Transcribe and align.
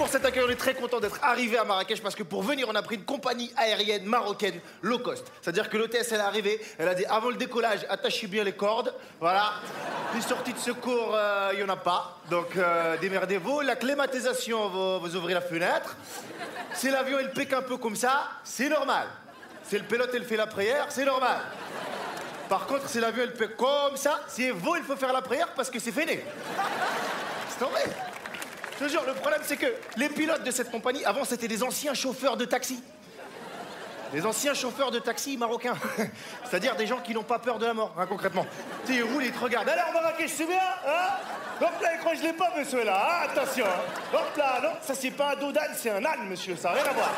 Pour 0.00 0.08
cet 0.08 0.24
accueil, 0.24 0.44
on 0.46 0.50
est 0.50 0.56
très 0.56 0.72
content 0.72 0.98
d'être 0.98 1.18
arrivé 1.22 1.58
à 1.58 1.64
Marrakech 1.64 2.00
parce 2.00 2.14
que 2.14 2.22
pour 2.22 2.42
venir, 2.42 2.66
on 2.70 2.74
a 2.74 2.80
pris 2.80 2.94
une 2.94 3.04
compagnie 3.04 3.52
aérienne 3.54 4.06
marocaine 4.06 4.58
low 4.80 4.98
cost. 4.98 5.30
C'est-à-dire 5.42 5.68
que 5.68 5.76
l'hôtesse, 5.76 6.10
elle 6.10 6.20
est 6.20 6.22
arrivée, 6.22 6.58
elle 6.78 6.88
a 6.88 6.94
dit 6.94 7.04
avant 7.04 7.28
le 7.28 7.36
décollage, 7.36 7.84
attachez 7.86 8.26
bien 8.26 8.42
les 8.42 8.54
cordes, 8.54 8.94
voilà. 9.20 9.52
Les 10.14 10.22
sorties 10.22 10.54
de 10.54 10.58
secours, 10.58 11.14
il 11.52 11.58
n'y 11.58 11.62
en 11.62 11.68
a 11.68 11.76
pas, 11.76 12.16
donc 12.30 12.56
euh, 12.56 12.96
démerdez-vous. 12.96 13.60
La 13.60 13.76
climatisation, 13.76 14.70
vous, 15.00 15.16
ouvrez 15.16 15.34
la 15.34 15.42
fenêtre. 15.42 15.94
Si 16.72 16.88
l'avion, 16.88 17.18
il 17.20 17.28
pique 17.28 17.52
un 17.52 17.60
peu 17.60 17.76
comme 17.76 17.96
ça, 17.96 18.22
c'est 18.42 18.70
normal. 18.70 19.06
Si 19.64 19.76
le 19.76 19.84
pilote, 19.84 20.12
il 20.14 20.24
fait 20.24 20.38
la 20.38 20.46
prière, 20.46 20.86
c'est 20.88 21.04
normal. 21.04 21.40
Par 22.48 22.64
contre, 22.64 22.88
si 22.88 23.00
l'avion, 23.00 23.24
il 23.24 23.32
pique 23.32 23.54
comme 23.54 23.98
ça, 23.98 24.22
c'est 24.28 24.48
vous, 24.48 24.76
il 24.76 24.82
faut 24.82 24.96
faire 24.96 25.12
la 25.12 25.20
prière 25.20 25.48
parce 25.54 25.68
que 25.68 25.78
c'est 25.78 25.92
fini. 25.92 26.20
C'est 27.50 27.64
vrai. 27.66 28.09
Je 28.80 28.86
te 28.86 28.90
jure, 28.90 29.04
le 29.06 29.12
problème, 29.12 29.42
c'est 29.44 29.58
que 29.58 29.66
les 29.98 30.08
pilotes 30.08 30.42
de 30.42 30.50
cette 30.50 30.70
compagnie, 30.70 31.04
avant, 31.04 31.24
c'était 31.24 31.48
des 31.48 31.62
anciens 31.62 31.92
chauffeurs 31.92 32.38
de 32.38 32.46
taxi. 32.46 32.82
Des 34.10 34.24
anciens 34.24 34.54
chauffeurs 34.54 34.90
de 34.90 34.98
taxi 34.98 35.36
marocains. 35.36 35.74
C'est-à-dire 36.44 36.74
des 36.76 36.86
gens 36.86 36.98
qui 36.98 37.12
n'ont 37.12 37.22
pas 37.22 37.38
peur 37.38 37.58
de 37.58 37.66
la 37.66 37.74
mort, 37.74 37.94
hein, 37.98 38.06
concrètement. 38.06 38.46
Tu 38.86 38.94
ils 38.94 39.02
roulent, 39.02 39.24
ils 39.24 39.32
te 39.32 39.38
regardent. 39.38 39.68
Alors, 39.68 39.92
Marrakech, 39.92 40.30
c'est 40.34 40.46
bien, 40.46 40.58
hein 40.86 41.10
Hop 41.60 41.72
là, 41.82 41.90
je 42.14 42.22
l'ai 42.22 42.32
pas, 42.32 42.50
monsieur, 42.56 42.82
là. 42.82 43.06
hein, 43.06 43.28
attention. 43.30 43.66
hein. 43.66 44.14
Hop 44.14 44.36
là, 44.38 44.60
non, 44.62 44.70
ça, 44.80 44.94
c'est 44.94 45.10
pas 45.10 45.32
un 45.32 45.36
dos 45.36 45.52
d'âne, 45.52 45.72
c'est 45.76 45.90
un 45.90 46.02
âne, 46.02 46.26
monsieur. 46.26 46.56
Ça 46.56 46.70
n'a 46.70 46.76
rien 46.76 46.90
à 46.90 46.92
voir. 46.94 47.10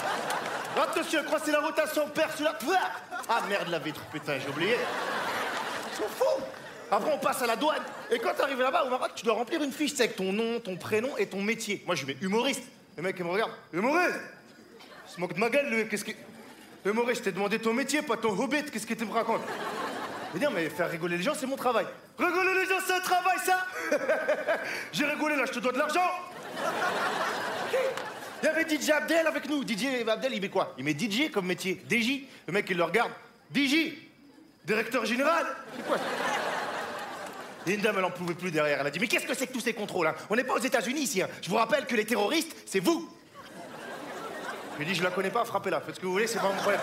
Attention, 0.83 1.21
je 1.21 1.27
crois 1.27 1.39
que 1.39 1.47
c'est 1.47 1.53
la 1.53 1.61
rotation 1.61 2.09
père 2.09 2.31
celui-là. 2.33 2.55
Pouah 2.55 2.77
Ah, 3.29 3.41
merde, 3.49 3.69
la 3.69 3.79
vitre, 3.79 4.01
putain, 4.11 4.39
j'ai 4.41 4.49
oublié. 4.49 4.77
Ils 5.93 5.97
sont. 5.97 6.43
Après, 6.93 7.11
on 7.11 7.19
passe 7.19 7.41
à 7.41 7.47
la 7.47 7.57
douane. 7.57 7.81
Et 8.11 8.19
quand 8.19 8.35
tu 8.37 8.43
arrives 8.43 8.61
là-bas 8.61 8.85
au 8.85 8.91
Maroc, 8.91 9.13
tu 9.15 9.25
dois 9.25 9.33
remplir 9.33 9.63
une 9.63 9.73
fiche, 9.73 9.99
avec 9.99 10.15
ton 10.15 10.31
nom, 10.31 10.61
ton 10.61 10.77
prénom 10.77 11.17
et 11.17 11.27
ton 11.27 11.41
métier. 11.41 11.83
Moi, 11.87 11.95
je 11.95 12.05
mets 12.05 12.19
humoriste. 12.21 12.65
Le 12.99 13.03
mec, 13.03 13.17
il 13.19 13.25
me 13.25 13.31
regarde. 13.31 13.53
Humoriste 13.73 14.21
Il 15.07 15.15
se 15.15 15.19
moque 15.19 15.33
de 15.33 15.41
ma 15.41 15.49
gueule, 15.49 15.71
lui. 15.71 15.89
Qu'est-ce 15.89 16.05
que. 16.05 16.13
Humoriste, 16.85 17.21
je 17.21 17.25
t'ai 17.25 17.33
demandé 17.33 17.59
ton 17.59 17.73
métier, 17.73 18.03
pas 18.03 18.19
ton 18.19 18.39
hobbit. 18.39 18.65
Qu'est-ce 18.71 18.87
que 18.87 18.93
tu 18.93 19.07
me 19.07 19.13
racontes? 19.13 19.41
Mais 20.35 20.41
dire, 20.41 20.51
mais 20.51 20.69
faire 20.69 20.91
rigoler 20.91 21.17
les 21.17 21.23
gens, 21.23 21.33
c'est 21.35 21.47
mon 21.47 21.57
travail. 21.57 21.87
Rigoler 22.19 22.61
les 22.61 22.67
gens, 22.67 22.81
c'est 22.87 22.93
un 22.93 23.01
travail, 23.01 23.39
ça 23.43 23.67
J'ai 24.93 25.07
rigolé, 25.07 25.37
là, 25.37 25.45
je 25.47 25.53
te 25.53 25.61
dois 25.61 25.73
de 25.73 25.79
l'argent 25.79 26.11
Il 28.43 28.47
y 28.47 28.49
avait 28.49 28.69
DJ 28.69 28.91
Abdel 28.91 29.27
avec 29.27 29.49
nous. 29.49 29.63
DJ 29.63 30.07
Abdel, 30.07 30.35
il 30.35 30.43
met 30.43 30.51
quoi? 30.51 30.75
Il 30.77 30.85
met 30.85 30.93
DJ 30.93 31.31
comme 31.31 31.47
métier. 31.47 31.83
DJ. 31.91 32.25
Le 32.47 32.53
mec, 32.53 32.67
il 32.69 32.77
le 32.77 32.85
regarde. 32.85 33.13
DJ 33.55 33.95
Directeur 34.65 35.05
général 35.07 35.47
C'est 35.75 35.87
quoi? 35.87 35.97
Dame, 37.67 37.97
elle 37.99 38.05
en 38.05 38.11
pouvait 38.11 38.35
plus 38.35 38.51
derrière. 38.51 38.81
Elle 38.81 38.87
a 38.87 38.91
dit 38.91 38.99
Mais 38.99 39.09
qu'est-ce 39.09 39.27
que 39.27 39.35
c'est 39.35 39.47
que 39.47 39.53
tous 39.53 39.61
ces 39.61 39.73
contrôles 39.75 40.07
hein? 40.07 40.15
On 40.31 40.37
n'est 40.37 40.45
pas 40.45 40.55
aux 40.55 40.59
États-Unis 40.59 41.03
ici. 41.03 41.23
hein. 41.23 41.29
Je 41.43 41.49
vous 41.51 41.57
rappelle 41.57 41.87
que 41.87 41.95
les 41.97 42.05
terroristes, 42.05 42.55
c'est 42.67 42.81
vous. 42.81 43.09
Je 44.75 44.79
lui 44.79 44.85
ai 44.85 44.93
dit 44.93 44.95
Je 44.99 45.03
la 45.03 45.11
connais 45.11 45.31
pas, 45.31 45.45
frappez-la. 45.45 45.81
Faites 45.81 45.97
ce 45.97 46.01
que 46.01 46.07
vous 46.07 46.13
voulez, 46.13 46.27
c'est 46.27 46.39
pas 46.41 46.49
mon 46.49 46.55
problème. 46.61 46.81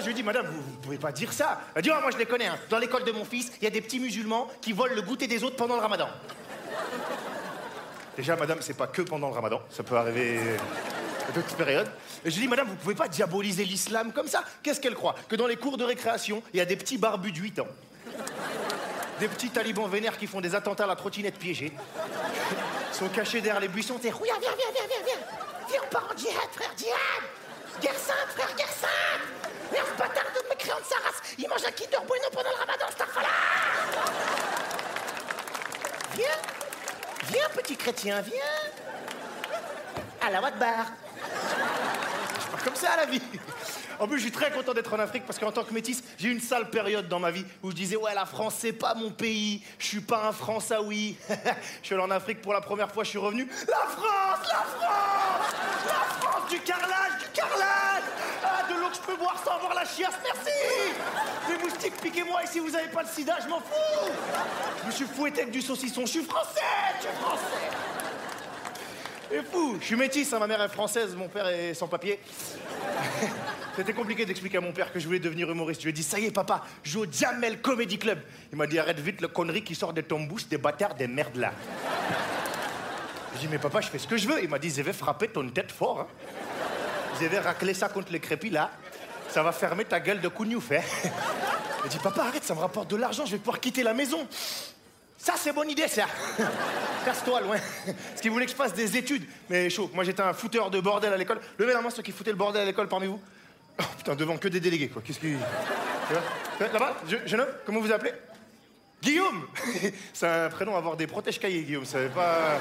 Je 0.00 0.08
lui 0.08 0.18
ai 0.20 0.22
Madame, 0.22 0.46
vous, 0.46 0.60
vous 0.62 0.76
pouvez 0.82 0.98
pas 0.98 1.10
dire 1.12 1.32
ça. 1.32 1.60
Elle 1.74 1.80
a 1.80 1.82
dit 1.82 1.90
Oh, 1.92 2.00
moi 2.00 2.10
je 2.12 2.16
les 2.18 2.26
connais. 2.26 2.46
hein. 2.46 2.58
Dans 2.70 2.78
l'école 2.78 3.04
de 3.04 3.12
mon 3.12 3.24
fils, 3.24 3.52
il 3.60 3.64
y 3.64 3.66
a 3.66 3.70
des 3.70 3.80
petits 3.80 4.00
musulmans 4.00 4.48
qui 4.60 4.72
volent 4.72 4.94
le 4.94 5.02
goûter 5.02 5.26
des 5.26 5.42
autres 5.44 5.56
pendant 5.56 5.74
le 5.76 5.82
ramadan. 5.82 6.08
Déjà, 8.16 8.36
madame, 8.36 8.58
c'est 8.60 8.76
pas 8.76 8.86
que 8.86 9.02
pendant 9.02 9.28
le 9.28 9.34
ramadan. 9.34 9.60
Ça 9.70 9.82
peut 9.82 9.96
arriver 9.96 10.40
à 11.28 11.32
d'autres 11.32 11.54
périodes. 11.56 11.88
Je 12.24 12.30
lui 12.30 12.38
ai 12.38 12.40
dit 12.42 12.48
Madame, 12.48 12.66
vous 12.68 12.74
pouvez 12.76 12.94
pas 12.94 13.08
diaboliser 13.08 13.64
l'islam 13.64 14.12
comme 14.12 14.26
ça? 14.28 14.44
Qu'est-ce 14.62 14.80
qu'elle 14.80 14.94
croit? 14.94 15.14
Que 15.28 15.36
dans 15.36 15.46
les 15.46 15.56
cours 15.56 15.76
de 15.78 15.84
récréation, 15.84 16.42
il 16.52 16.58
y 16.58 16.60
a 16.60 16.64
des 16.66 16.76
petits 16.76 16.98
barbus 16.98 17.32
de 17.32 17.38
8 17.38 17.60
ans. 17.60 17.68
Des 19.20 19.28
petits 19.28 19.50
talibans 19.50 19.86
vénères 19.86 20.16
qui 20.16 20.26
font 20.26 20.40
des 20.40 20.54
attentats 20.54 20.84
à 20.84 20.86
la 20.86 20.96
trottinette 20.96 21.38
piégée. 21.38 21.70
Ils 22.90 22.96
sont 22.96 23.08
cachés 23.10 23.42
derrière 23.42 23.60
les 23.60 23.68
buissons. 23.68 23.98
Viens, 24.02 24.12
viens, 24.12 24.38
viens, 24.40 24.50
viens, 24.56 24.70
viens, 24.72 25.04
viens. 25.04 25.14
Viens, 25.68 25.80
on 25.84 25.92
part 25.92 26.08
en 26.10 26.16
djihad, 26.16 26.48
frère, 26.52 26.72
djihad. 26.74 27.22
Guerre 27.82 27.92
frère, 27.94 28.56
guerre 28.56 28.68
sainte. 28.68 29.20
Merde, 29.70 29.88
bâtard 29.98 30.24
de 30.34 30.48
mécréant 30.48 30.78
de 30.78 30.84
sa 30.84 30.96
race. 30.96 31.20
Il 31.38 31.46
mange 31.48 31.62
un 31.66 31.70
Kinder 31.70 31.98
Bueno 32.08 32.24
pendant 32.32 32.48
le 32.48 32.56
ramadan, 32.56 32.86
Starfala. 32.90 33.28
Viens. 36.14 36.26
Viens, 37.30 37.48
petit 37.54 37.76
chrétien, 37.76 38.22
viens. 38.22 38.40
À 40.22 40.30
la 40.30 40.40
Wadbar. 40.40 40.86
C'est 42.40 42.50
pas 42.50 42.64
comme 42.64 42.74
ça, 42.74 42.96
la 42.96 43.04
vie. 43.04 43.22
En 44.00 44.08
plus, 44.08 44.16
je 44.16 44.22
suis 44.22 44.32
très 44.32 44.50
content 44.50 44.72
d'être 44.72 44.94
en 44.94 44.98
Afrique 44.98 45.24
parce 45.26 45.38
qu'en 45.38 45.52
tant 45.52 45.62
que 45.62 45.74
métis, 45.74 46.02
j'ai 46.18 46.28
eu 46.28 46.32
une 46.32 46.40
sale 46.40 46.70
période 46.70 47.06
dans 47.06 47.20
ma 47.20 47.30
vie 47.30 47.44
où 47.62 47.70
je 47.70 47.76
disais 47.76 47.96
Ouais, 47.96 48.14
la 48.14 48.24
France, 48.24 48.54
c'est 48.58 48.72
pas 48.72 48.94
mon 48.94 49.10
pays. 49.10 49.62
Je 49.78 49.86
suis 49.86 50.00
pas 50.00 50.26
un 50.26 50.32
Françaoui. 50.32 51.16
je 51.28 51.34
suis 51.86 51.94
allé 51.94 52.02
en 52.04 52.10
Afrique 52.10 52.40
pour 52.40 52.54
la 52.54 52.62
première 52.62 52.90
fois, 52.90 53.04
je 53.04 53.10
suis 53.10 53.18
revenu. 53.18 53.46
La 53.68 53.76
France, 53.76 54.48
la 54.48 54.64
France 54.78 55.54
La 55.86 55.92
France, 56.18 56.50
du 56.50 56.58
carrelage, 56.60 57.18
du 57.20 57.28
carrelage 57.34 58.02
Ah, 58.42 58.72
de 58.72 58.80
l'eau 58.80 58.88
que 58.88 58.96
je 58.96 59.00
peux 59.02 59.16
boire 59.16 59.36
sans 59.44 59.56
avoir 59.56 59.74
la 59.74 59.84
chiasse, 59.84 60.18
merci 60.24 60.94
Les 61.50 61.58
moustiques, 61.58 62.00
piquez-moi 62.00 62.42
et 62.42 62.46
si 62.46 62.58
vous 62.58 62.74
avez 62.74 62.88
pas 62.88 63.02
le 63.02 63.08
sida, 63.08 63.36
je 63.42 63.48
m'en 63.48 63.60
fous 63.60 64.10
Je 64.82 64.86
me 64.86 64.92
suis 64.92 65.04
fouetté 65.04 65.42
avec 65.42 65.52
du 65.52 65.60
saucisson, 65.60 66.06
je 66.06 66.10
suis 66.10 66.24
français 66.24 66.60
Je 66.96 67.06
suis 67.06 67.16
français 67.20 67.70
C'est 69.30 69.44
fou 69.44 69.76
Je 69.78 69.84
suis 69.84 69.96
métis, 69.96 70.32
hein, 70.32 70.38
ma 70.38 70.46
mère 70.46 70.62
est 70.62 70.68
française, 70.68 71.14
mon 71.14 71.28
père 71.28 71.48
est 71.48 71.74
sans 71.74 71.86
papier. 71.86 72.18
C'était 73.76 73.92
compliqué 73.92 74.26
d'expliquer 74.26 74.58
à 74.58 74.60
mon 74.60 74.72
père 74.72 74.92
que 74.92 74.98
je 74.98 75.06
voulais 75.06 75.18
devenir 75.18 75.50
humoriste. 75.50 75.80
Je 75.80 75.86
lui 75.86 75.90
ai 75.90 75.94
dit, 75.94 76.02
ça 76.02 76.18
y 76.18 76.26
est, 76.26 76.30
papa, 76.30 76.62
joue 76.82 77.04
au 77.04 77.06
Jamel 77.10 77.60
Comedy 77.60 77.98
Club. 77.98 78.20
Il 78.52 78.58
m'a 78.58 78.66
dit, 78.66 78.78
arrête 78.78 78.98
vite 78.98 79.20
le 79.20 79.28
connerie 79.28 79.62
qui 79.62 79.74
sort 79.74 79.92
de 79.92 80.00
ton 80.00 80.20
bouche, 80.20 80.46
des 80.48 80.58
bâtards, 80.58 80.94
des 80.94 81.06
merdes 81.06 81.36
là. 81.36 81.52
J'ai 83.34 83.40
dit, 83.40 83.48
mais 83.50 83.58
papa, 83.58 83.80
je 83.80 83.88
fais 83.88 83.98
ce 83.98 84.08
que 84.08 84.16
je 84.16 84.28
veux. 84.28 84.42
Il 84.42 84.48
m'a 84.48 84.58
dit, 84.58 84.70
je 84.70 84.82
vais 84.82 84.92
frapper 84.92 85.28
ton 85.28 85.48
tête 85.48 85.72
fort. 85.72 86.00
Hein. 86.00 86.06
Je 87.20 87.26
vais 87.26 87.38
racler 87.38 87.74
ça 87.74 87.88
contre 87.88 88.12
les 88.12 88.20
crépis 88.20 88.50
là. 88.50 88.70
Ça 89.28 89.42
va 89.42 89.52
fermer 89.52 89.84
ta 89.84 90.00
gueule 90.00 90.20
de 90.20 90.28
cougnouf, 90.28 90.72
hein. 90.72 90.80
Il 91.84 91.90
dit, 91.90 91.98
papa, 91.98 92.22
arrête, 92.22 92.44
ça 92.44 92.54
me 92.54 92.60
rapporte 92.60 92.90
de 92.90 92.96
l'argent, 92.96 93.24
je 93.24 93.32
vais 93.32 93.38
pouvoir 93.38 93.60
quitter 93.60 93.82
la 93.82 93.94
maison. 93.94 94.26
Ça, 95.16 95.34
c'est 95.36 95.52
bonne 95.52 95.70
idée, 95.70 95.86
ça. 95.86 96.06
Casse-toi 97.04 97.40
loin. 97.42 97.56
Parce 97.86 98.20
qu'il 98.20 98.30
voulait 98.30 98.46
que 98.46 98.52
je 98.52 98.56
fasse 98.56 98.74
des 98.74 98.96
études. 98.96 99.24
Mais 99.48 99.70
chaud, 99.70 99.90
moi 99.94 100.02
j'étais 100.02 100.22
un 100.22 100.32
fouteur 100.32 100.70
de 100.70 100.80
bordel 100.80 101.12
à 101.12 101.16
l'école. 101.16 101.40
Levez 101.58 101.72
la 101.72 101.80
main 101.82 101.90
ceux 101.90 102.02
qui 102.02 102.12
foutaient 102.12 102.30
le 102.30 102.36
bordel 102.36 102.62
à 102.62 102.64
l'école 102.64 102.88
parmi 102.88 103.06
vous. 103.06 103.20
Oh 103.80 103.84
putain, 103.96 104.14
devant 104.14 104.36
que 104.36 104.48
des 104.48 104.60
délégués, 104.60 104.88
quoi. 104.88 105.02
Qu'est-ce 105.04 105.18
qui. 105.20 105.34
Là-bas, 106.60 106.96
je- 107.08 107.26
jeune 107.26 107.40
homme, 107.40 107.48
comment 107.64 107.80
vous 107.80 107.92
appelez 107.92 108.12
Guillaume 109.02 109.46
C'est 110.12 110.26
un 110.26 110.48
prénom 110.50 110.74
à 110.74 110.78
avoir 110.78 110.96
des 110.96 111.06
protèges 111.06 111.38
cahiers, 111.40 111.62
Guillaume. 111.62 111.86
Ça 111.86 111.98
pas. 112.14 112.58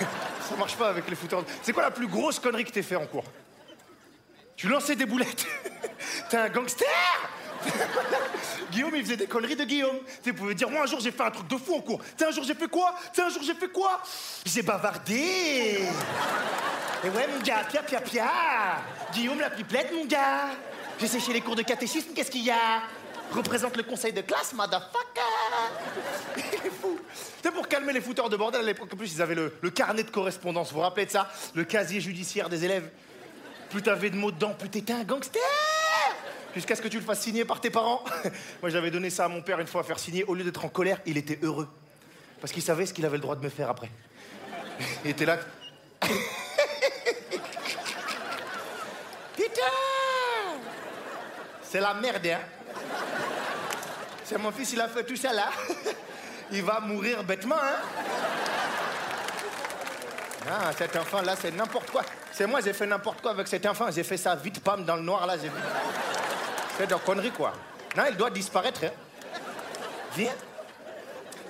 Ça 0.48 0.56
marche 0.56 0.76
pas 0.76 0.88
avec 0.88 1.08
les 1.10 1.14
fouteurs. 1.16 1.44
C'est 1.62 1.72
quoi 1.74 1.82
la 1.82 1.90
plus 1.90 2.06
grosse 2.06 2.38
connerie 2.38 2.64
que 2.64 2.70
t'aies 2.70 2.82
fait 2.82 2.96
en 2.96 3.04
cours 3.06 3.24
Tu 4.56 4.66
lançais 4.68 4.96
des 4.96 5.04
boulettes 5.04 5.46
T'es 6.30 6.38
un 6.38 6.48
gangster 6.48 6.86
Guillaume, 8.78 8.94
il 8.94 9.02
faisait 9.02 9.16
des 9.16 9.26
conneries 9.26 9.56
de 9.56 9.64
Guillaume. 9.64 9.98
Tu 10.22 10.32
pouvez 10.32 10.54
dire, 10.54 10.70
moi, 10.70 10.84
un 10.84 10.86
jour, 10.86 11.00
j'ai 11.00 11.10
fait 11.10 11.24
un 11.24 11.32
truc 11.32 11.48
de 11.48 11.56
fou 11.56 11.74
en 11.74 11.80
cours. 11.80 12.00
Tu 12.16 12.24
un 12.24 12.30
jour, 12.30 12.44
j'ai 12.44 12.54
fait 12.54 12.68
quoi? 12.68 12.94
Tu 13.12 13.20
un 13.20 13.28
jour, 13.28 13.42
j'ai 13.42 13.54
fait 13.54 13.66
quoi? 13.66 14.00
J'ai 14.46 14.62
bavardé. 14.62 15.80
Et 17.02 17.08
ouais, 17.08 17.26
mon 17.26 17.40
gars, 17.42 17.64
pia, 17.68 17.82
pia, 17.82 18.00
pia. 18.00 18.30
Guillaume, 19.12 19.40
la 19.40 19.50
pipelette, 19.50 19.92
mon 19.92 20.04
gars. 20.04 20.50
J'ai 21.00 21.08
séché 21.08 21.32
les 21.32 21.40
cours 21.40 21.56
de 21.56 21.62
catéchisme, 21.62 22.10
qu'est-ce 22.14 22.30
qu'il 22.30 22.44
y 22.44 22.52
a? 22.52 22.82
Représente 23.32 23.76
le 23.76 23.82
conseil 23.82 24.12
de 24.12 24.20
classe, 24.20 24.52
motherfucker 24.52 25.20
Il 26.36 26.66
est 26.66 26.70
fou 26.70 27.00
C'est 27.42 27.50
pour 27.50 27.66
calmer 27.66 27.92
les 27.92 28.00
fouteurs 28.00 28.28
de 28.28 28.36
bordel 28.36 28.60
à 28.60 28.64
l'époque. 28.64 28.90
En 28.94 28.96
plus, 28.96 29.12
ils 29.12 29.20
avaient 29.20 29.34
le, 29.34 29.52
le 29.60 29.70
carnet 29.70 30.04
de 30.04 30.10
correspondance. 30.10 30.68
Vous 30.68 30.76
vous 30.76 30.82
rappelez 30.82 31.06
de 31.06 31.10
ça? 31.10 31.28
Le 31.54 31.64
casier 31.64 32.00
judiciaire 32.00 32.48
des 32.48 32.64
élèves. 32.64 32.88
Plus 33.70 33.82
t'avais 33.82 34.10
de 34.10 34.16
mots 34.16 34.30
dedans, 34.30 34.54
plus 34.54 34.68
t'étais 34.68 34.92
un 34.92 35.02
gangster 35.02 35.42
Jusqu'à 36.54 36.74
ce 36.74 36.82
que 36.82 36.88
tu 36.88 36.98
le 36.98 37.04
fasses 37.04 37.20
signer 37.20 37.44
par 37.44 37.60
tes 37.60 37.70
parents. 37.70 38.02
Moi, 38.62 38.70
j'avais 38.70 38.90
donné 38.90 39.10
ça 39.10 39.26
à 39.26 39.28
mon 39.28 39.42
père 39.42 39.60
une 39.60 39.66
fois 39.66 39.82
à 39.82 39.84
faire 39.84 39.98
signer. 39.98 40.24
Au 40.24 40.34
lieu 40.34 40.44
d'être 40.44 40.64
en 40.64 40.68
colère, 40.68 41.00
il 41.06 41.16
était 41.16 41.38
heureux. 41.42 41.68
Parce 42.40 42.52
qu'il 42.52 42.62
savait 42.62 42.86
ce 42.86 42.94
qu'il 42.94 43.04
avait 43.04 43.16
le 43.16 43.22
droit 43.22 43.36
de 43.36 43.44
me 43.44 43.48
faire 43.48 43.68
après. 43.68 43.90
Il 45.04 45.10
était 45.10 45.26
là. 45.26 45.38
Putain 49.36 49.62
C'est 51.62 51.80
la 51.80 51.94
merde, 51.94 52.26
hein. 52.26 52.38
C'est 54.24 54.38
mon 54.38 54.52
fils, 54.52 54.72
il 54.74 54.80
a 54.80 54.88
fait 54.88 55.04
tout 55.04 55.16
ça 55.16 55.32
là. 55.32 55.48
Il 56.52 56.62
va 56.62 56.80
mourir 56.80 57.24
bêtement, 57.24 57.56
hein. 57.56 57.76
Ah, 60.50 60.70
cet 60.76 60.96
enfant-là, 60.96 61.34
c'est 61.40 61.50
n'importe 61.50 61.90
quoi. 61.90 62.02
C'est 62.32 62.46
moi, 62.46 62.60
j'ai 62.60 62.72
fait 62.72 62.86
n'importe 62.86 63.20
quoi 63.20 63.32
avec 63.32 63.48
cet 63.48 63.66
enfant. 63.66 63.90
J'ai 63.90 64.04
fait 64.04 64.16
ça 64.16 64.34
vite, 64.34 64.60
pam, 64.60 64.84
dans 64.84 64.96
le 64.96 65.02
noir, 65.02 65.26
là. 65.26 65.36
J'ai 65.36 65.50
fait 66.78 66.86
de 66.86 66.94
conneries, 66.94 67.32
quoi. 67.32 67.52
Non, 67.96 68.04
il 68.08 68.16
doit 68.16 68.30
disparaître. 68.30 68.84
Hein. 68.84 68.90
Viens. 70.16 70.34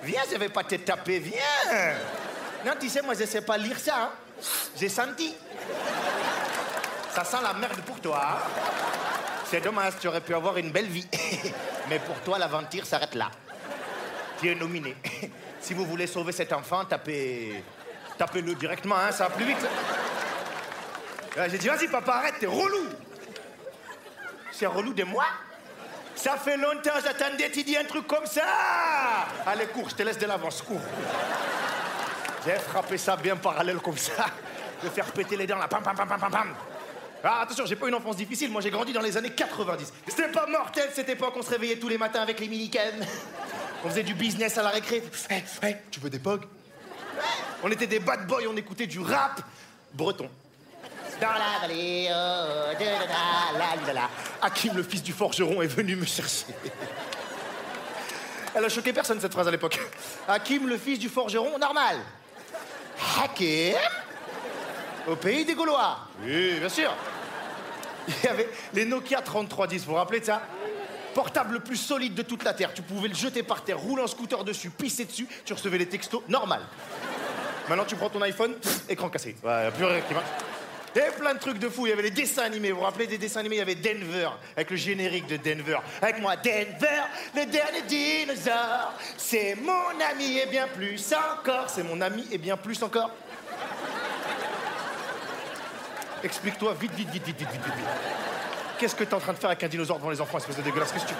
Viens, 0.03 0.23
je 0.31 0.39
vais 0.39 0.49
pas 0.49 0.65
te 0.65 0.77
taper, 0.77 1.19
viens. 1.19 1.95
Non, 2.65 2.73
tu 2.81 2.89
sais, 2.89 3.03
moi, 3.03 3.15
je 3.15 3.27
sais 3.27 3.43
pas 3.43 3.59
lire 3.59 3.79
ça. 3.79 4.05
Hein. 4.05 4.11
J'ai 4.79 4.89
senti. 4.89 5.35
Ça 7.15 7.25
sent 7.25 7.37
la 7.43 7.53
merde 7.53 7.81
pour 7.83 8.01
toi. 8.01 8.21
Hein. 8.23 8.63
C'est 9.45 9.61
dommage, 9.61 9.95
tu 10.01 10.09
aurais 10.09 10.21
pu 10.21 10.35
avoir 10.35 10.57
une 10.57 10.71
belle 10.71 10.87
vie. 10.87 11.07
Mais 11.91 11.99
pour 11.99 12.17
toi, 12.21 12.39
l'aventure 12.39 12.87
s'arrête 12.87 13.15
là. 13.15 13.31
Tu 14.41 14.51
es 14.51 14.55
nominé. 14.55 14.97
Si 15.61 15.75
vous 15.75 15.85
voulez 15.85 16.07
sauver 16.07 16.31
cet 16.31 16.53
enfant, 16.53 16.85
tapez. 16.85 17.65
Tapez-le 18.17 18.55
directement, 18.55 18.95
hein, 18.95 19.11
ça 19.11 19.25
va 19.25 19.31
plus 19.31 19.45
vite. 19.45 19.67
J'ai 21.51 21.59
dit, 21.59 21.67
vas-y, 21.67 21.89
papa, 21.89 22.13
arrête, 22.13 22.37
t'es 22.39 22.47
relou. 22.47 22.87
C'est 24.59 24.67
relou 24.67 24.93
de 24.93 25.05
moi 25.05 25.25
Ça 26.17 26.37
fait 26.37 26.57
longtemps, 26.57 26.99
j'attendais, 27.01 27.49
tu 27.49 27.63
dis 27.63 27.77
un 27.77 27.85
truc 27.85 28.09
comme 28.09 28.27
ça. 28.27 28.43
Allez, 29.47 29.67
cours, 29.67 29.89
je 29.89 29.95
te 29.95 30.03
laisse 30.03 30.19
de 30.19 30.27
l'avance, 30.27 30.63
cours. 30.63 30.81
J'ai 32.45 32.57
frappé 32.57 32.99
ça 32.99 33.17
bien 33.17 33.37
parallèle 33.37 33.79
comme 33.79 33.97
ça. 33.97 34.27
De 34.83 34.89
faire 34.89 35.13
péter 35.13 35.37
les 35.37 35.47
dents, 35.47 35.59
là, 35.59 35.69
pam, 35.69 35.81
pam, 35.81 35.95
pam, 35.95 36.09
pam, 36.09 36.19
pam, 36.19 36.31
pam. 36.33 36.55
Ah, 37.23 37.43
attention, 37.43 37.67
j'ai 37.67 37.77
pas 37.77 37.87
une 37.87 37.95
enfance 37.95 38.17
difficile. 38.17 38.51
Moi, 38.51 38.61
j'ai 38.61 38.71
grandi 38.71 38.93
dans 38.93 39.01
les 39.01 39.17
années 39.17 39.31
90. 39.31 39.93
C'était 40.09 40.27
pas 40.29 40.47
mortel 40.47 40.91
cette 40.93 41.09
époque. 41.09 41.35
On 41.37 41.43
se 41.43 41.51
réveillait 41.51 41.79
tous 41.79 41.89
les 41.89 41.99
matins 41.99 42.23
avec 42.23 42.41
les 42.41 42.49
mini 42.49 42.69
On 43.85 43.89
faisait 43.91 44.03
du 44.03 44.15
business 44.15 44.59
à 44.59 44.65
la 44.65 44.71
récré. 44.71 45.05
Hey, 45.31 45.45
hey, 45.63 45.77
tu 45.89 46.01
veux 46.01 46.11
des 46.11 46.19
pogs? 46.19 46.47
On 47.63 47.71
était 47.71 47.87
des 47.87 48.01
bad 48.01 48.27
boys. 48.27 48.43
On 48.49 48.57
écoutait 48.57 48.89
du 48.89 48.99
rap 48.99 49.41
breton. 49.95 50.29
Dans 51.21 51.29
la 51.29 51.61
vallée, 51.61 52.09
oh, 52.11 52.75
de 52.79 52.85
la, 52.85 53.87
la, 53.87 53.93
la, 53.93 54.09
Hakim, 54.41 54.77
le 54.77 54.83
fils 54.83 55.03
du 55.03 55.13
forgeron, 55.13 55.63
est 55.63 55.67
venu 55.67 55.97
me 55.97 56.05
chercher. 56.05 56.47
Elle 58.55 58.65
a 58.65 58.69
choqué 58.69 58.93
personne 58.93 59.21
cette 59.21 59.33
phrase 59.33 59.49
à 59.49 59.51
l'époque. 59.51 59.79
Hakim, 60.27 60.69
le 60.69 60.79
fils 60.79 60.99
du 60.99 61.09
forgeron, 61.09 61.59
normal. 61.59 61.99
Hakim 63.23 63.77
Au 65.07 65.17
pays 65.17 65.45
des 65.45 65.55
Gaulois. 65.55 65.99
Oui, 66.23 66.55
bien 66.59 66.69
sûr. 66.69 66.93
Il 68.09 68.15
y 68.25 68.29
avait 68.29 68.49
les 68.73 68.85
Nokia 68.85 69.21
3310, 69.21 69.85
vous 69.85 69.91
vous 69.93 69.97
rappelez 69.97 70.21
de 70.21 70.25
ça? 70.25 70.43
Portable 71.15 71.55
le 71.55 71.61
plus 71.61 71.77
solide 71.77 72.15
de 72.15 72.23
toute 72.23 72.45
la 72.45 72.55
Terre. 72.55 72.73
Tu 72.73 72.83
pouvais 72.83 73.09
le 73.09 73.15
jeter 73.15 73.43
par 73.43 73.65
terre, 73.65 73.79
rouler 73.79 74.03
en 74.03 74.07
scooter 74.07 74.45
dessus, 74.45 74.71
pisser 74.71 75.05
dessus, 75.05 75.27
tu 75.45 75.53
recevais 75.53 75.79
les 75.79 75.89
textos, 75.89 76.23
normal. 76.29 76.63
Maintenant, 77.69 77.85
tu 77.85 77.97
prends 77.97 78.09
ton 78.09 78.23
iPhone, 78.23 78.55
écran 78.89 79.11
cassé. 79.11 79.37
Ouais, 79.43 79.71
plus 79.73 79.85
rien 79.85 80.01
qui 80.01 80.15
marche. 80.15 80.27
Il 80.95 80.99
y 80.99 81.03
avait 81.03 81.17
plein 81.17 81.35
de 81.35 81.39
trucs 81.39 81.59
de 81.59 81.69
fou. 81.69 81.87
Il 81.87 81.91
y 81.91 81.93
avait 81.93 82.03
les 82.03 82.11
dessins 82.11 82.43
animés. 82.43 82.73
Vous 82.73 82.79
vous 82.79 82.85
rappelez 82.85 83.07
des 83.07 83.19
dessins 83.19 83.41
animés? 83.41 83.57
Il 83.57 83.59
y 83.59 83.63
avait 83.63 83.75
Denver, 83.75 84.31
avec 84.57 84.71
le 84.71 84.77
générique 84.77 85.27
de 85.27 85.37
Denver. 85.37 85.79
Avec 86.01 86.21
moi, 86.21 86.37
Denver, 86.37 87.03
le 87.35 87.47
dernier 87.47 87.83
dinosaure. 87.83 88.93
C'est 89.17 89.55
mon 89.57 90.01
ami 90.11 90.39
et 90.39 90.47
bien 90.47 90.67
plus 90.69 91.13
encore. 91.13 91.69
C'est 91.69 91.83
mon 91.83 92.01
ami 92.01 92.27
et 92.31 92.39
bien 92.39 92.57
plus 92.57 92.83
encore. 92.83 93.11
Explique-toi 96.25 96.75
vite, 96.81 96.93
vite, 96.93 97.11
vite, 97.11 97.25
vite, 97.27 97.39
vite, 97.39 97.49
vite, 97.51 97.65
vite. 97.65 97.87
Qu'est-ce 98.79 98.95
que 98.95 99.05
t'es 99.05 99.15
en 99.15 99.21
train 99.21 99.33
de 99.33 99.39
faire 99.39 99.51
avec 99.51 99.63
un 99.63 99.69
dinosaure 99.69 99.99
devant 99.99 100.11
les 100.11 100.21
enfants, 100.21 100.39
espèce 100.39 100.57
de 100.57 100.63
dégueulasse? 100.63 100.93
Qu'est-ce 100.93 101.05
que 101.05 101.11
tu... 101.11 101.15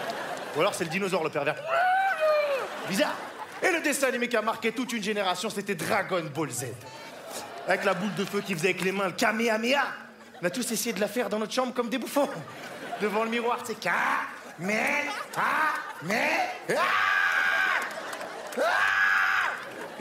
Ou 0.57 0.61
alors 0.61 0.75
c'est 0.75 0.85
le 0.85 0.91
dinosaure, 0.91 1.23
le 1.23 1.31
pervers. 1.31 1.57
Bizarre. 2.89 3.15
Et 3.63 3.71
le 3.71 3.81
dessin 3.81 4.09
animé 4.09 4.29
qui 4.29 4.37
a 4.37 4.43
marqué 4.43 4.73
toute 4.73 4.93
une 4.93 5.03
génération, 5.03 5.51
c'était 5.51 5.75
Dragon 5.75 6.23
Ball 6.35 6.51
Z. 6.51 6.67
Avec 7.69 7.85
la 7.85 7.93
boule 7.93 8.15
de 8.15 8.25
feu 8.25 8.41
qui 8.41 8.55
faisait 8.55 8.71
avec 8.71 8.81
les 8.81 8.93
mains, 8.93 9.09
le 9.09 9.13
Kamehameha. 9.13 9.83
On 10.41 10.47
a 10.47 10.51
tous 10.51 10.73
essayé 10.73 10.95
de 10.95 11.01
la 11.01 11.09
faire 11.09 11.29
dans 11.29 11.39
notre 11.39 11.53
chambre 11.53 11.75
comme 11.75 11.91
des 11.91 11.99
bouffons. 11.99 12.29
Devant 13.03 13.25
le 13.25 13.31
miroir, 13.31 13.59
c'est 13.63 13.79
Kamehameha. 13.79 15.13
Ah, 15.37 15.75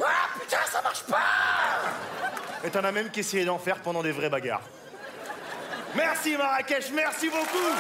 ah, 0.01 0.29
putain, 0.39 0.57
ça 0.71 0.81
marche 0.81 1.03
pas 1.03 1.17
Et 2.63 2.69
t'en 2.69 2.83
as 2.85 2.91
même 2.91 3.09
qui 3.09 3.19
essayaient 3.19 3.45
d'en 3.45 3.59
faire 3.59 3.79
pendant 3.79 4.01
des 4.01 4.11
vraies 4.11 4.29
bagarres. 4.29 4.61
Merci 5.95 6.37
Marrakech, 6.37 6.91
merci 6.93 7.29
beaucoup 7.29 7.73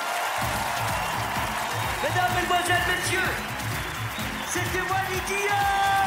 Mesdames, 2.03 2.31
Mesdemoiselles, 2.35 2.75
Messieurs, 2.87 3.19
c'était 4.49 4.87
moi 4.87 4.97
Lydia 5.11 6.06